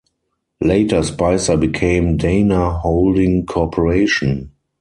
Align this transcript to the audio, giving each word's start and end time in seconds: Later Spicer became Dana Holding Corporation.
Later 0.61 1.03
Spicer 1.03 1.57
became 1.57 2.17
Dana 2.17 2.71
Holding 2.79 3.45
Corporation. 3.45 4.51